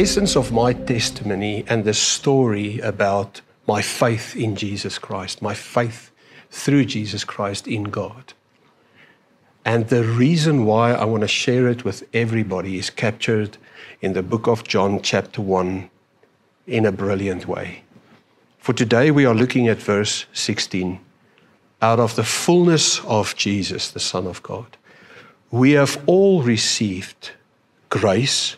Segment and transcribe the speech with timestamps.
[0.00, 6.10] essence of my testimony and the story about my faith in Jesus Christ, my faith
[6.50, 8.32] through Jesus Christ in God.
[9.62, 13.58] And the reason why I want to share it with everybody is captured
[14.00, 15.90] in the book of John, chapter 1,
[16.66, 17.82] in a brilliant way.
[18.56, 20.98] For today, we are looking at verse 16.
[21.82, 24.78] Out of the fullness of Jesus, the Son of God,
[25.50, 27.32] we have all received
[27.90, 28.56] grace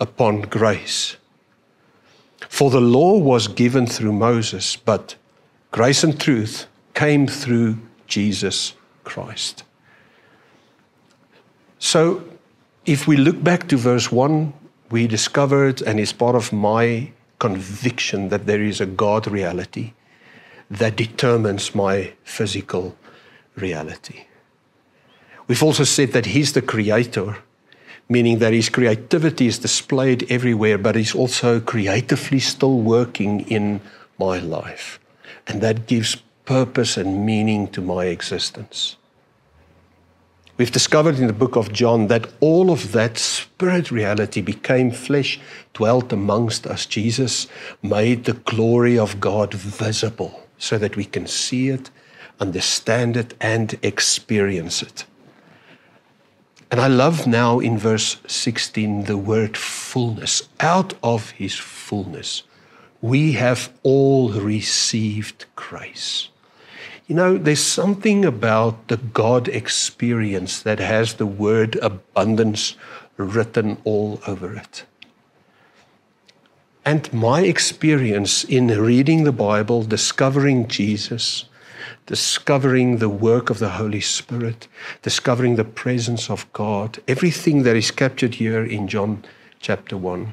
[0.00, 1.16] upon grace.
[2.48, 5.16] For the law was given through Moses, but
[5.70, 8.74] grace and truth came through Jesus
[9.04, 9.64] Christ.
[11.78, 12.24] So,
[12.86, 14.52] if we look back to verse 1,
[14.90, 19.92] we discovered, and it's part of my conviction, that there is a God reality
[20.70, 22.96] that determines my physical
[23.56, 24.24] reality.
[25.46, 27.38] We've also said that He's the creator,
[28.08, 33.80] meaning that His creativity is displayed everywhere, but He's also creatively still working in
[34.18, 34.98] my life.
[35.46, 38.96] And that gives purpose and meaning to my existence.
[40.58, 45.38] We've discovered in the book of John that all of that spirit reality became flesh,
[45.72, 46.84] dwelt amongst us.
[46.84, 47.46] Jesus
[47.80, 51.90] made the glory of God visible so that we can see it,
[52.40, 55.04] understand it, and experience it.
[56.70, 60.48] And I love now in verse 16 the word fullness.
[60.60, 62.42] Out of his fullness,
[63.00, 66.28] we have all received grace.
[67.06, 72.76] You know, there's something about the God experience that has the word abundance
[73.16, 74.84] written all over it.
[76.84, 81.44] And my experience in reading the Bible, discovering Jesus,
[82.08, 84.66] discovering the work of the Holy Spirit,
[85.02, 89.26] discovering the presence of God, everything that is captured here in John
[89.60, 90.32] chapter 1.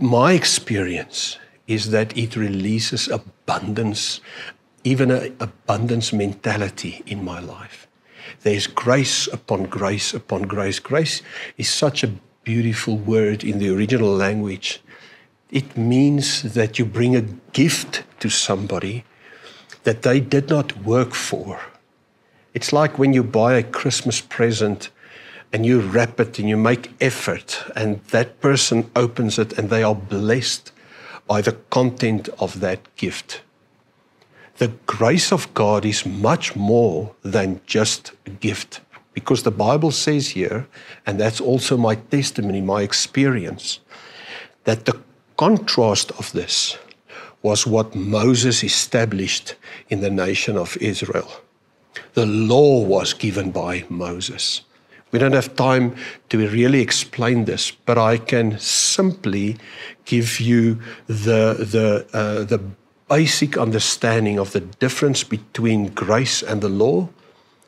[0.00, 1.36] My experience
[1.66, 4.22] is that it releases abundance
[4.82, 7.86] even an abundance mentality in my life.
[8.44, 10.78] There's grace upon grace upon grace.
[10.78, 11.20] Grace
[11.58, 14.80] is such a beautiful word in the original language.
[15.50, 19.04] It means that you bring a gift to somebody
[19.86, 21.58] that they did not work for.
[22.52, 24.90] It's like when you buy a Christmas present
[25.52, 29.82] and you wrap it and you make effort, and that person opens it and they
[29.82, 30.72] are blessed
[31.26, 33.40] by the content of that gift
[34.58, 38.80] the grace of God is much more than just a gift.
[39.12, 40.66] Because the Bible says here,
[41.06, 43.80] and that's also my testimony, my experience,
[44.64, 44.98] that the
[45.36, 46.78] contrast of this
[47.46, 49.54] was what Moses established
[49.88, 51.30] in the nation of Israel.
[52.14, 54.62] The law was given by Moses.
[55.12, 55.94] We don't have time
[56.30, 59.58] to really explain this, but I can simply
[60.04, 62.60] give you the, the, uh, the
[63.08, 67.08] basic understanding of the difference between grace and the law.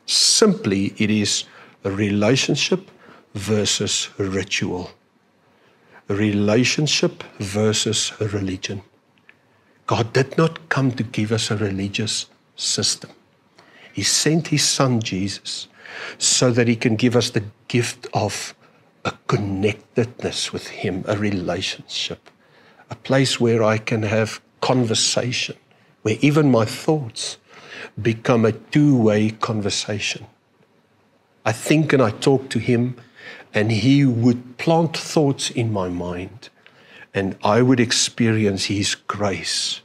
[0.05, 1.45] Simply, it is
[1.85, 2.81] a relationship
[3.33, 4.91] versus ritual,
[6.09, 8.81] a relationship versus religion.
[9.89, 13.09] God did not come to give us a religious system.
[13.91, 15.67] He sent his son Jesus
[16.19, 18.53] so that he can give us the gift of
[19.03, 22.29] a connectedness with him, a relationship,
[22.91, 25.55] a place where I can have conversation,
[26.03, 27.39] where even my thoughts
[27.99, 30.27] become a two way conversation.
[31.43, 32.95] I think and I talk to him,
[33.55, 36.49] and he would plant thoughts in my mind,
[37.13, 39.81] and I would experience his grace.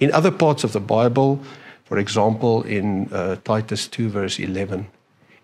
[0.00, 1.40] In other parts of the Bible,
[1.84, 4.88] for example, in uh, Titus 2, verse 11,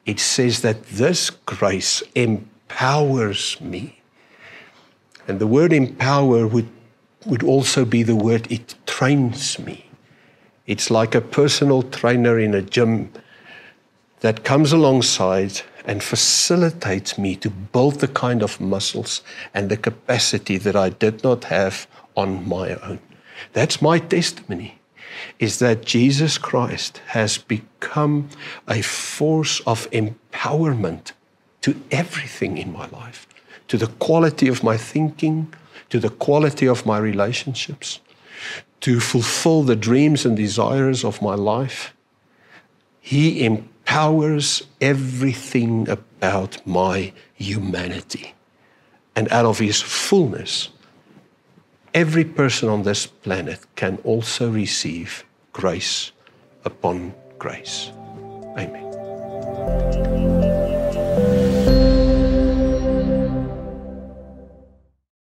[0.04, 4.00] it says that this grace empowers me.
[5.28, 6.68] And the word empower would
[7.26, 9.86] would also be the word it trains me.
[10.66, 13.12] It's like a personal trainer in a gym
[14.20, 19.22] that comes alongside and facilitates me to build the kind of muscles
[19.54, 21.86] and the capacity that I did not have
[22.16, 23.00] on my own.
[23.52, 24.78] That's my testimony
[25.38, 28.28] is that Jesus Christ has become
[28.68, 31.12] a force of empowerment
[31.62, 33.26] to everything in my life,
[33.68, 35.52] to the quality of my thinking,
[35.90, 38.00] to the quality of my relationships,
[38.80, 41.94] to fulfill the dreams and desires of my life.
[43.00, 43.71] He empowers
[44.80, 48.34] everything about my humanity.
[49.14, 50.70] And out of His fullness,
[51.92, 56.12] every person on this planet can also receive grace
[56.64, 57.90] upon grace.
[58.56, 60.31] Amen.